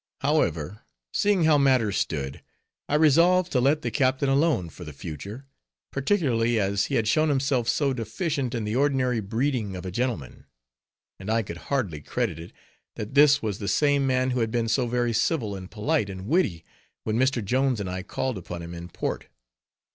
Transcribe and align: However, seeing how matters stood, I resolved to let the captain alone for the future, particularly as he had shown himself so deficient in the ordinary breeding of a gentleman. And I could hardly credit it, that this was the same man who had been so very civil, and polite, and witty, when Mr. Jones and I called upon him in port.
However, 0.21 0.81
seeing 1.13 1.43
how 1.43 1.59
matters 1.59 1.95
stood, 1.95 2.41
I 2.89 2.95
resolved 2.95 3.51
to 3.51 3.59
let 3.61 3.83
the 3.83 3.91
captain 3.91 4.29
alone 4.29 4.69
for 4.71 4.83
the 4.83 4.93
future, 4.93 5.45
particularly 5.91 6.59
as 6.59 6.85
he 6.85 6.95
had 6.95 7.07
shown 7.07 7.29
himself 7.29 7.69
so 7.69 7.93
deficient 7.93 8.55
in 8.55 8.63
the 8.63 8.75
ordinary 8.75 9.19
breeding 9.19 9.75
of 9.75 9.85
a 9.85 9.91
gentleman. 9.91 10.47
And 11.19 11.29
I 11.29 11.43
could 11.43 11.57
hardly 11.69 12.01
credit 12.01 12.39
it, 12.39 12.51
that 12.95 13.13
this 13.13 13.43
was 13.43 13.59
the 13.59 13.67
same 13.67 14.07
man 14.07 14.31
who 14.31 14.39
had 14.39 14.49
been 14.49 14.69
so 14.69 14.87
very 14.87 15.13
civil, 15.13 15.55
and 15.55 15.69
polite, 15.69 16.09
and 16.09 16.25
witty, 16.25 16.65
when 17.03 17.19
Mr. 17.19 17.45
Jones 17.45 17.79
and 17.79 17.87
I 17.87 18.01
called 18.01 18.39
upon 18.39 18.63
him 18.63 18.73
in 18.73 18.89
port. 18.89 19.27